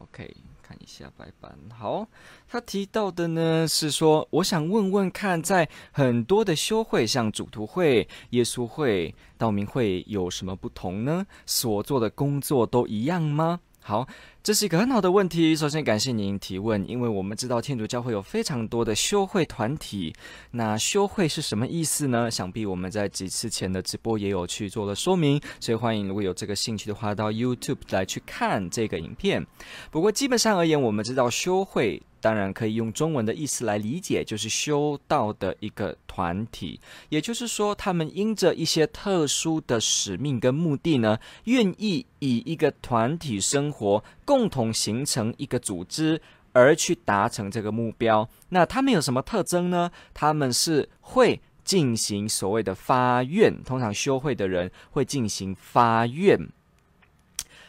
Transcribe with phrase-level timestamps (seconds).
[0.00, 2.08] OK，看一下白板好，
[2.48, 11.26] 他提到的呢是说，我想问问看，在很多的修会，像主徒会、耶稣会、道明会，有什么不同呢？
[11.44, 13.60] 所做的工作都一样吗？
[13.80, 14.06] 好。
[14.42, 15.54] 这是一个很好的问题。
[15.54, 20.14] 首先，感谢您提问，因为我们知道天主教会有非常多的修会团体。
[20.52, 22.30] 那修会是什么意思呢？
[22.30, 29.46] 想必我们在几次前的直播也有去做了说明，所以欢迎如果有这个兴趣的话，到 YouTube 来去看这个影片。
[29.90, 32.02] 不过，基本上而言，我们知道修会。
[32.20, 36.78] 当然可以用中文的意思来理解，就是修道的一个团体。
[37.08, 46.20] 也就是说，他们因着一些特殊的使命跟目的呢，愿意以一个团体生活，共同形成一个组织，
[46.52, 48.28] 而去达成这个目标。
[48.50, 49.90] 那他们有什么特征呢？
[50.12, 56.38] 他们是会进行所谓的发愿，通常修会的人会进行发愿。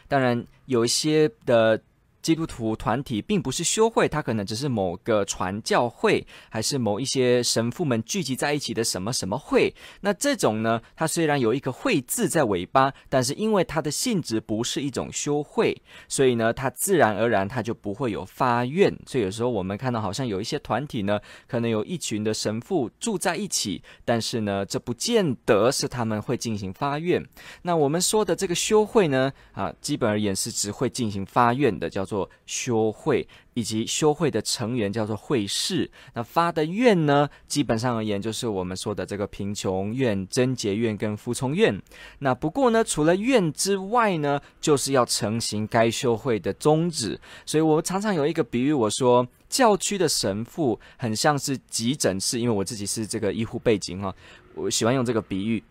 [0.07, 1.81] 当然，有一些的。
[2.22, 9.73] 基督徒团体并不是修会，它可能只是某个传教会，还是某一些神父们聚集在一起的什么什么会。
[10.02, 15.75] 那这种呢，它虽然有一个“会”字在尾巴，但是因为它的性质不是一种修会，
[16.08, 18.95] 所以呢，它自然而然它就不会有发愿。
[19.06, 27.23] 所以有时候我们看到好像有一些团体呢，可能有一群的神父住在一起，但是呢，这不见得是他们会进行发愿。
[27.63, 32.29] 那我们说的这个修会呢，啊，基本而言是只会进行发愿的，叫做。
[32.45, 41.81] 修会以及修会的成员叫做会士，那发的愿呢，基本上而言就是我们说的这个贫穷愿、贞洁愿跟服从愿。
[42.19, 47.17] 那不过呢，除了愿之外呢，就是要成行该修会的宗旨。
[47.45, 54.13] 所以我常常有一个比喻，我说教区的神父很像是急诊室，因为我自己是这个医护背景哈，
[54.55, 55.63] 我喜欢用这个比喻。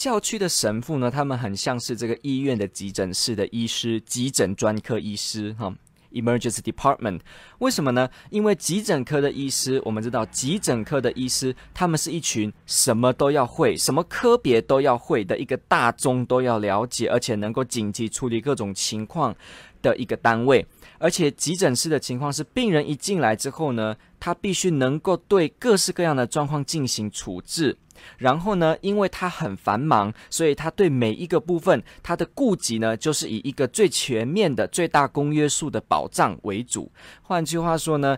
[0.00, 5.70] 教区的神父呢，他们很像是这个医院的急诊室的医师，急诊专科医师哈
[6.12, 7.20] ，emergency department。
[7.58, 8.08] 为什么呢？
[8.30, 19.36] 因为急诊科的医师，我们知道急诊科的医师，他们是一群什么都要会，什么科别都要会的一个大宗都要了解，而且能够紧急处理各种情况
[19.82, 20.66] 的一个单位。
[20.98, 27.76] 而且急诊室的情况是，病人一进来之后呢，他必须能够对各式各样的状况进行处置。
[28.18, 36.90] 然后呢，因为他很繁忙，所以他对每一个部分他的顾及呢，就是以一个最全面的、最大公约数的保障为主。
[37.22, 38.16] 换句话说呢，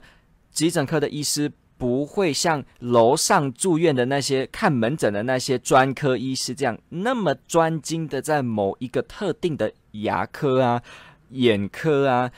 [0.50, 10.80] 急诊科的医师不会像楼上住院的那些看门诊的那些专科医师这样那么专精的在某一个特定的牙科啊、
[11.30, 12.30] 眼科啊、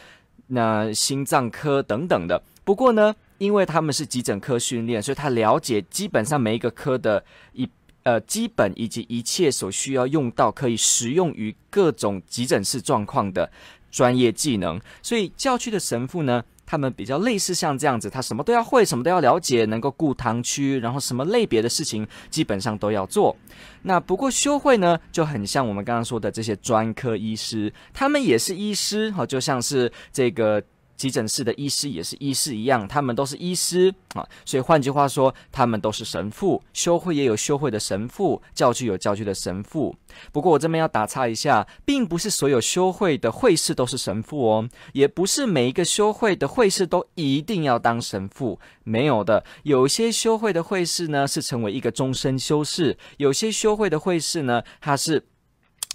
[0.47, 2.43] 那心脏科等等的。
[2.65, 7.69] 不过呢，因为他们是急诊科训练，所以他了解基本上每一个科的一
[8.05, 13.51] 呃基本以及一切所需要用到可以适用于各种急诊室状况的
[13.91, 14.81] 专业技能。
[15.03, 23.37] 所以教区的神父呢，他们比较类似像这样子，他什么都要会，什么都要了解，能够顾堂区，然后什么类别的事情基本上都要做。
[23.83, 30.63] 那不过修会呢，就很像我们刚刚说的这些专科医师，他们也是医师，好，就像是这个。
[30.97, 36.63] 急诊室的医师也是医师一样，他们都是医师啊，所以换句话说，他们都是神父。
[36.73, 39.95] 修会也有修会的神父，教区有教区的神父。
[40.33, 49.45] 不过我这边要打岔一下，并不是所有修会的会士都是神父哦，也不是每一个修会的会士都一定要当神父，没有的。
[49.65, 55.27] 有些修会的会士呢，是成为一个终身修士；有些修会的会士呢，他是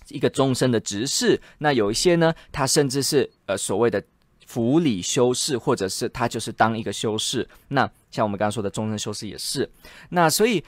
[0.10, 1.42] 一个终身的执事。
[1.60, 4.04] 那有一些呢，他甚至是呃所谓的。
[4.50, 7.48] 辅理修士，或者是他就是当一个修士。
[7.68, 9.69] 那像我们刚刚说的终身修士也是。
[10.10, 10.63] 那所以，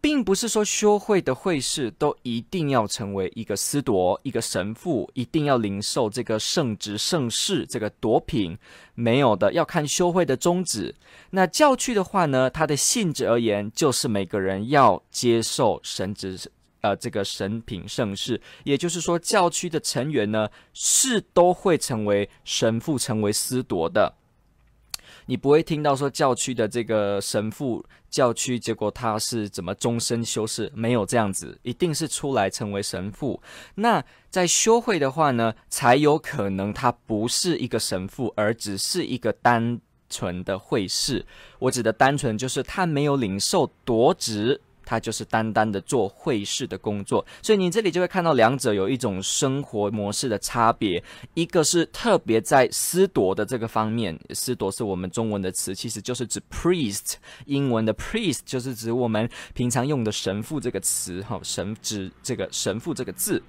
[0.00, 8.56] 并不是说修会的会士都一定要成为一个司铎、一个神父，一定要领受这个圣职、圣事这个铎品，
[8.94, 10.94] 没有的，要看修会的宗旨。
[11.30, 16.38] 那教区的话呢，它的性质而言，就是每个人要接受神职。
[16.84, 24.12] 呃，这个神品盛世，也就是说，教区的成员呢，是都会成为神父，成为司铎的。
[25.24, 33.40] 你不会听到说教区的这个神父，教区结果他是怎么终身修士，没有这样子，一定是出来成为神父。
[33.76, 39.80] 那在修会的话呢，才有可能他不是一个神父，而只是一个单。
[40.10, 41.24] 纯的会士。
[41.58, 44.60] 我指的单纯，就是他没有领受铎职。
[44.84, 51.02] 他就是单单的做会事的工作，所以你这里就会看到两者有一种生活模式的差别。
[51.34, 57.14] 一个是特别在司铎的这个方面，司铎是我们中文的词，其实就是指 priest，
[57.46, 63.42] 英文的 priest 就是指我们平常用的神父这个词，哈，神指这个神父这个字。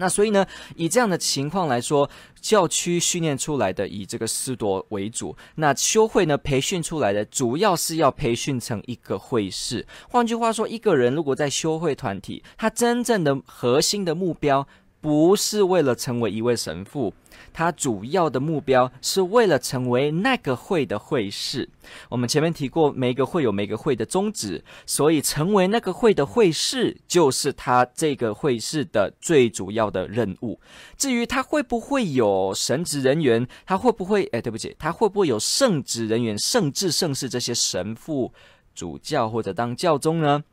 [0.00, 0.44] 那所以呢，
[0.74, 2.08] 以这样的情况来说，
[2.40, 9.86] 教区训练出来的以这个师铎为主，那修会呢培训出来的主要是要培训成一个会士。
[10.08, 14.66] 换句话说，一个人如果在修会团体，他真正的核心的目标
[15.00, 17.12] 不是为了成为一位神父。
[17.52, 21.68] 他主要的目标是为了成为那个会的会士。
[22.08, 30.60] 我们前面提过，每个会有每个会的宗旨，所以成为那个会的会士，就是他这个会士的最主要的任务。
[30.96, 34.24] 至于他会不会有神职人员，他会不会……
[34.32, 38.32] 哎，对不起，他会不会有圣职人员、圣智、圣事这些神父、
[38.74, 40.44] 主教或者当教宗呢？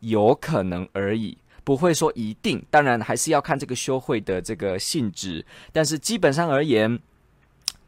[0.00, 1.38] 有可能而已。
[1.66, 5.44] 不会说一定，当然还是要看这个修会的这个性质。
[5.72, 7.00] 但是基本上而言，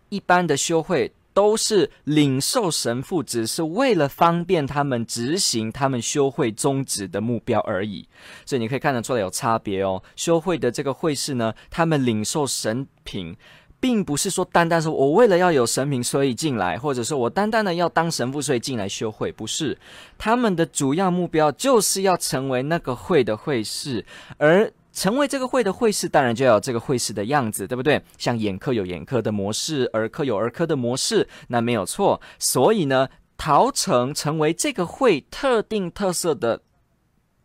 [0.08, 8.08] 一般的修会都是领受神父，只是为了方便他们执行他们修会宗旨的目标而已。
[8.44, 10.02] 所以你可以看得出来有差别哦。
[10.16, 13.36] 修会的这个会士呢，他们领受神品。
[13.80, 19.78] 并不是说单单说我为了要有神明所以进来，或者说我单单的要当神父所以进来修会，不是。
[20.16, 24.04] 他们的主要目标就是要成为那个会的会士，
[24.36, 28.02] 而成为这个会的会士，当然就要有这个会士的样子，对不对？
[28.16, 32.20] 像眼科有眼科的模式，儿科有儿科的模式，那没有错。
[32.40, 36.62] 所以呢，陶成成为这个会特定特色的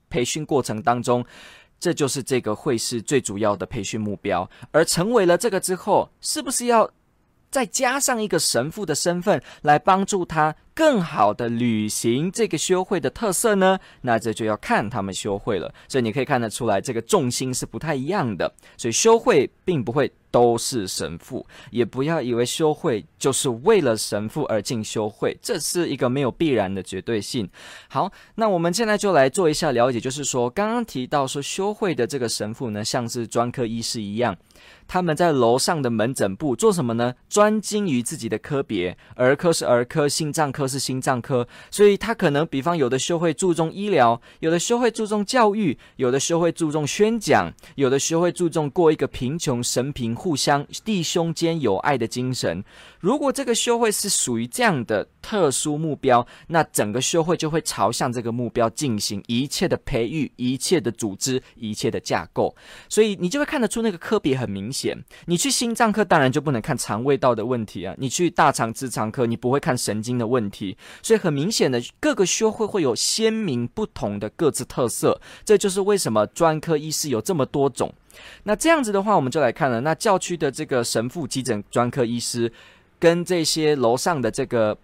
[0.10, 1.24] 培训过程当中。
[1.84, 6.90] 这就是这个会是最主要的培训目标，而成为了这个之后，是不是要
[7.52, 13.78] 再加上一个神父的身份来帮助他更好的履行这个修会的特色呢？
[14.00, 15.76] 那这就要看他们修会了。
[15.90, 18.50] 所以你可以看得出来，这个重心是不太一样的。
[18.78, 27.48] 所以修会并不会都是神父，也不要以为修会就是为了神父而进修会，这是一个没有必然的绝对性。
[27.88, 34.36] 好，那我们现在就来做一下了解，就是说刚刚提到说修会的这个神父呢，像是专科医师一样。
[34.88, 37.14] 他们在楼上的门诊部做什么呢？
[37.30, 41.48] 专精于自己的科别，儿科是儿科，心脏科是心脏科。
[41.72, 52.64] 所以他可能，比方有的修会注重医疗，有的修会注重教育，有的修会注重宣讲，有的修会注重过一个贫穷神贫互相弟兄间有爱的精神。
[53.02, 62.56] 如果这个修会是属于这样的特殊目标，那整个修会就会朝向这个目标进行一切的培育、一切的组织、一切的架构。
[62.88, 64.98] 所以你就会看得出那个科别很明显。
[65.26, 77.94] 你去心脏科当然就不能看肠胃道的问题啊，你去大肠直肠科你不会看神经的问题，所以很明显的各个修会会有鲜明不同的各自特色，这就是为什么专科医师有这么多种。
[78.44, 82.52] 那这样子的话，我们就来看了，那教区的这个神父急诊专科医师
[83.00, 84.78] 跟这些楼上的这个。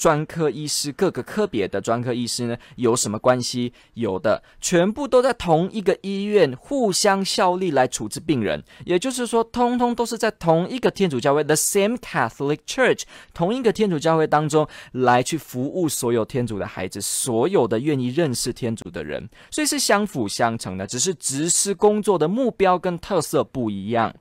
[0.00, 3.74] 专科医师，各个科别的专科医师呢，有什么关系？
[3.92, 13.02] 有的，全部都在同一个医院互相效力来处置病人，也就是说，通通都是在同一个天主教会，the same Catholic Church，
[13.34, 24.14] 同一个天主教会当中来去服务所有天主的孩子，所有的愿意认识天主的人，所以是相辅相成的，只是执事工作的目标跟特色不一样。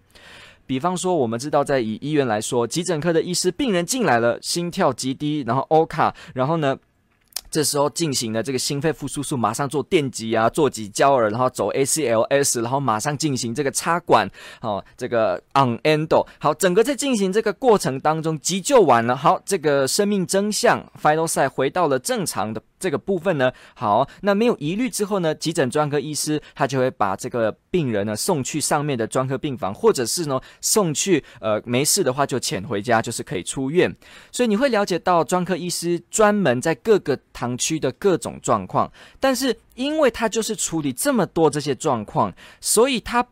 [0.70, 6.78] 比方说，我们知道，在以医院来说，急诊科的医师，病人进来了，心跳极低，然后 O 卡，然后呢，
[7.50, 14.30] 这时候进行的这个心肺复苏术，马上做电击啊，做几焦耳，然后走 ACLS，然后马上进行这个插管，
[14.62, 22.62] 哦，这个 on endo，好，整个在进行这个过程当中，急救完了，好，这个生命真相，final sign 回到了正常的。
[22.80, 33.94] 这个部分呢，好，那没有疑虑之后呢，急诊专科医师他就会把这个病人呢送去上面的专科病房，或者是呢送去呃没事的话就遣回家，就是可以出院。
[34.32, 43.28] 所以你会了解到专科医师专门在各个堂区的各种状况，但是因为他就是处理这么多这些状况，所以他。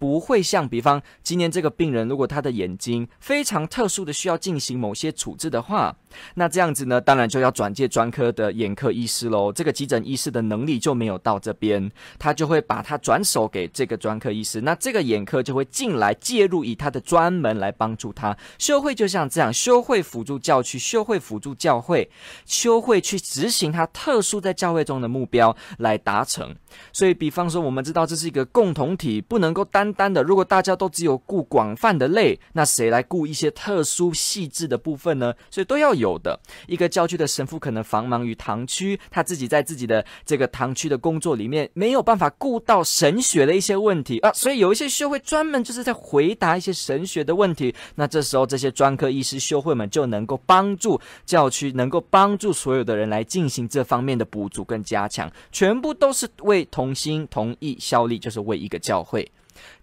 [0.00, 5.92] 不会像，比方今年这个病人，如果他的眼睛非常特殊的需要进行某些处置的话，
[6.34, 9.52] 那这样子呢，当然就要转介专科的眼科医师喽。
[9.52, 18.36] 这个急诊医师的能力就没有到这边，他就会把他转手给这个专科医师，那这个眼科就会进来介入，以他的专门来帮助他。
[18.58, 22.08] 修会就像这样，修会辅助教区，修会辅助教会，
[22.44, 26.54] 修会去执行他特殊在教会中的目标来达成。
[26.92, 29.78] 所以，比方说，我们知道这是一个共同体，不能够单。
[29.78, 35.32] 单单的，如果大家都只有顾广泛的类，那谁来顾一些特殊细致的部分呢？
[35.50, 36.38] 所以都要有的。
[36.66, 47.74] 一个教区的神父可能繁忙于堂区，他自己在自己的这个堂区的工作里面没有办法顾到神学的一些问题啊，所以有一些修会专门就是在回答一些神学的问题。
[47.96, 59.30] 那这时候这些专科医师修会们就能够帮助教区，能够帮助所有的人来进行这方面的补足跟加强，全部都是为同心同意效力，就是为一个教会。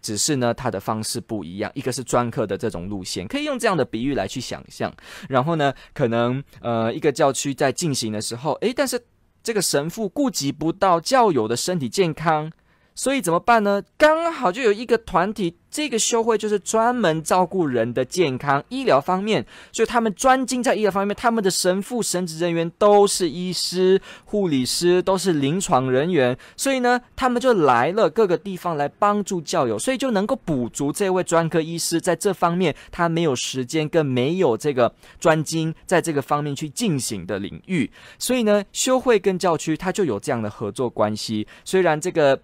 [0.01, 4.93] 只是呢，它的方式不一样，一个是专科的这种路线，可以用这样的比喻来去想象。
[5.29, 9.03] 然后呢，可能呃，一个教区在进行的时候，诶，但是
[9.43, 12.51] 这个神父顾及不到教友的身体健康。
[12.95, 13.83] 所以怎么办呢？
[13.97, 21.13] 刚好就有一个团体，这个修会就是专门照顾人的健康、医疗方面，所以他们专精在医疗方面。
[21.13, 26.37] 他们的神父、神职人员都是医师、护理师，都是临床人员。
[26.55, 37.91] 所以呢，他们就来了各个地方来帮助教友，所以就能够补足这位专科医师在这方面他没有时间，跟没有这个专精在这个方面去进行的领域。
[38.17, 41.45] 所以呢，修会跟教区他就有这样的合作关系。
[41.65, 42.39] 虽然这个。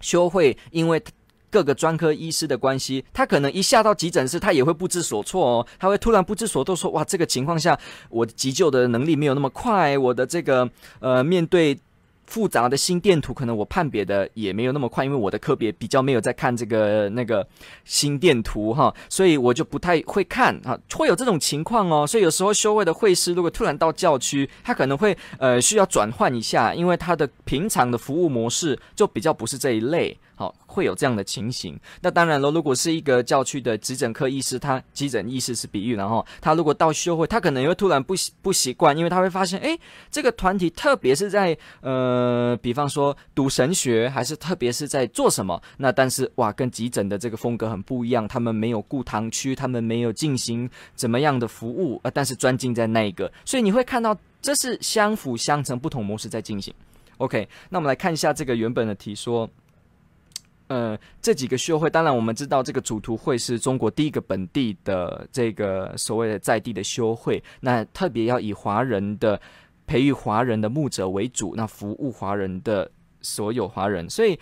[0.00, 1.02] 修会因为
[1.50, 5.66] 各个专科医师的关系，他可能一下到急诊室，他也会不知所措哦。
[5.78, 7.78] 他会突然不知所措，说：“哇，这个情况下，
[8.08, 10.68] 我急救的能力没有那么快，我的这个
[11.00, 11.78] 呃，面对。”
[12.30, 17.44] 复杂的心电图，可能我判别的也没有那么快，因为我的科别比较没有在看这个那个
[17.84, 22.06] 心电图哈，所以我就不太会看哈，会有这种情况哦。
[22.06, 30.16] 所以有时候修会的会师如果突然到教区，他可能会呃需要转换一下，因为他的平常的服务模式就比较不是这一类。
[30.40, 31.78] 好，会有这样的情形。
[32.00, 39.78] 那当然了，如果是一个教区的急诊科医师，他急诊医师是比喻，然后他如果到修会，他可能也会突然不习不习惯，因为他会发现，诶，
[40.10, 45.60] 这个团体特别是在呃，比方说读神学，还是特别是在做什么？
[45.76, 56.72] 那但是哇，跟急诊的这个风格很不一样，他们没有顾堂区，他们没有进行怎么样的服务啊，但是专精在那一个，所以你会看到这是相辅相成，不同模式在进行。
[57.18, 59.46] OK，那我们来看一下这个原本的题说。
[60.70, 69.40] 呃，这几个修会，当然我们知道这个主图会是中国第一个本地的这个所谓的在地的修会，那特别要以华人的
[69.84, 72.88] 培育华人的牧者为主，那服务华人的
[73.20, 74.38] 所有华人，所以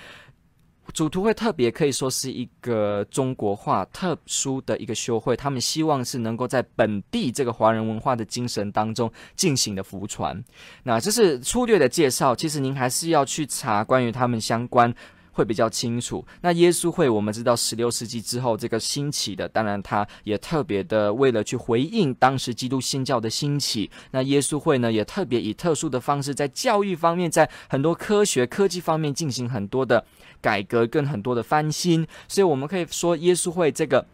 [0.93, 10.45] 主图会特别可以说是一个中国化特殊的一个修会，他们希望是能够在本地这个华人文化的精神当中进行的福传。
[10.83, 14.95] 那这是粗略的介绍，其实您还是要去查关于他们相关。
[15.39, 16.27] 会比较清楚。
[16.41, 23.89] 那耶稣会，我们知道十六世纪之后这个兴起的，当然他也特别的为了去回应当时基督新教的兴起。
[24.11, 30.05] 那耶稣会呢，也特别以特殊的方式，在教育方面，在很多科学科技方面进行很多的
[30.41, 32.05] 改革跟很多的翻新。
[32.27, 34.05] 所以我们可以说，耶稣会这个。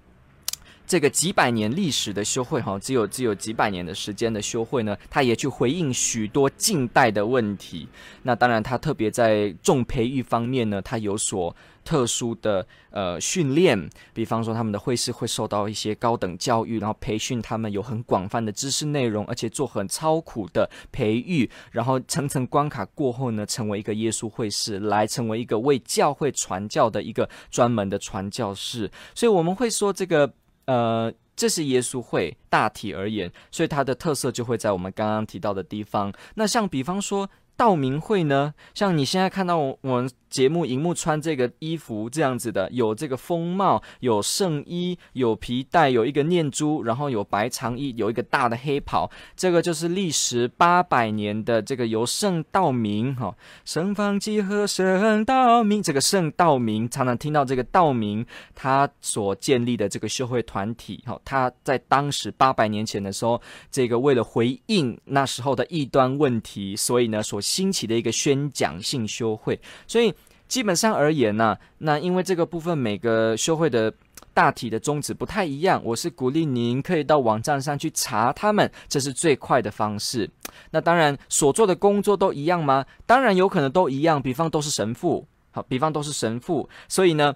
[0.86, 7.88] 这个几百年历史的修会，哈，只有只有几百年的时间的修会呢，他也去回应许多近代的问题。
[8.22, 13.88] 那当然，他特别在重培育方面呢，他有所特殊的呃训练。
[14.12, 28.90] 比方说，他们的会士会受到一些高等教育，然后培训他们有很广泛的知识内容，而且做很超苦的培育，然后层层关卡过后呢，成为一个耶稣会士，来成为一个为教会传教的一个专门的传教士。
[29.14, 30.32] 所以我们会说这个。
[30.66, 36.12] 呃，这是耶稣会大体而言，所以它的特色就会在我们刚刚提到的地方。
[36.34, 40.10] 那像比方说道明会呢，像你现在看到我们。
[40.34, 49.08] 节目荧幕穿这个衣服这样子的，有这个风帽，有圣衣，有皮带，有一个念珠，然后有白长衣，有一个大的黑袍。
[49.36, 53.32] 这个就是历时八百年的这个由圣道明哈，
[53.64, 58.26] 圣方济和圣道明，这个圣道明常常听到这个道明
[58.56, 70.12] 他所建立的这个修会团体哈，他在当时八百年前的时候，这个为了回应那时候的异端问题，所以呢所兴起的一个宣讲性修会，所以。
[70.54, 73.92] 基本上而言呢、那因为这个部分每个修会的
[74.32, 80.30] 大体的宗旨不太一样，我是鼓励您可以到网站上去查他们，这是最快的方式。
[80.70, 82.86] 那当然所做的工作都一样吗？
[83.04, 87.34] 当然有可能都一样，比方都是神父，好，比方都是神父，所以呢，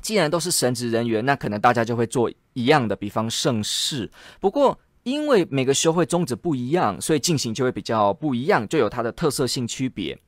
[0.00, 4.10] 既然都是神职人员，那可能大家就会做一样的，比方圣事。
[4.40, 10.18] 不过因为每个修会宗旨不一样，所以进行就会比较不一样，就有它的特色性区别。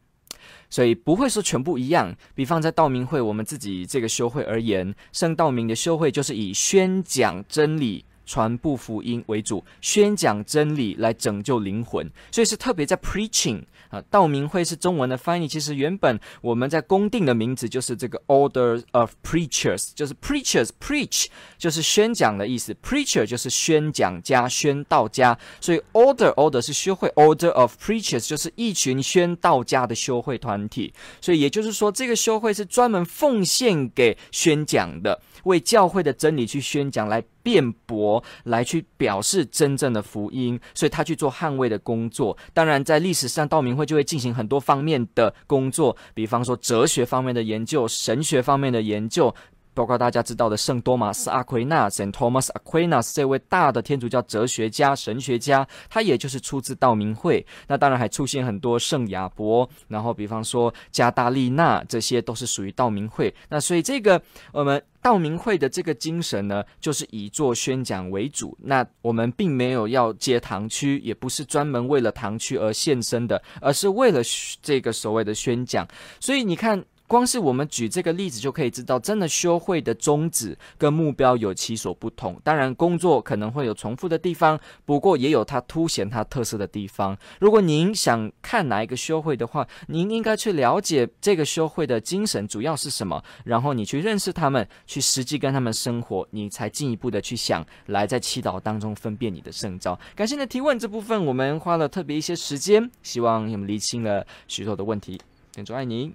[0.71, 2.15] 所以不会说全部一样。
[2.35, 14.03] 比方在道明会，我们自己这个修会而言，圣道明的修会就是以宣讲真理传布福音为主，宣讲真理来拯救灵魂，所以是特别在 preaching 啊。
[14.11, 21.27] 道明会是中文的翻译，其实原本我们在公定的名字就是这个 order of preachers，就是 preachers preach
[21.59, 37.23] 就是宣讲的意思，preacher 就是宣讲家、宣道家，所以 order order 是修会，order of preachers 就是一群宣道家的修会团体，所以也就是说，这个修会是专门奉献给宣讲的，为教会的真理去宣讲来。
[37.45, 42.39] 辩驳来去表示真正的福音，所以他去做捍卫的工作。
[42.55, 49.35] 当然，在历史上，道明会就会进行很多方面的工作，比方说哲学方面的研究、神学方面的研究。
[49.75, 57.45] 包括大家知道的圣多玛斯阿奎那 （Saint Thomas Aquinas） 这位大的天主教哲学家、神学家，他也就是出自道明会。
[57.67, 63.35] 那当然还出现很多圣亚伯，然后比方说加大利纳，这些都是属于道明会。
[63.49, 64.21] 那所以这个
[64.53, 68.57] 我们道明会的这个精神呢，就是以做宣讲为主。
[68.63, 74.23] 那我们并没有要接堂区，也不是专门为了堂区而献身的，而是为了
[74.63, 75.87] 这个所谓的宣讲。
[76.21, 76.83] 所以你看。
[77.13, 82.41] 光是我们举这个例子就可以知道，真的修会的宗旨跟目标有其所不同。
[82.43, 87.15] 当然，工作可能会有重复的地方，不过也有它凸显它特色的地方。
[87.39, 100.01] 如果您想看哪一个修会的话，您应该去了解这个修会的精神主要是什么，然后你去认识他们，去实际跟他们生活，你才进一步的去想来在祈祷当中分辨你的圣召。
[100.17, 105.21] 感谢你的提问，这部分我们花了特别一些时间，希望你们厘清了许多的问题。
[105.53, 106.15] 天主爱你。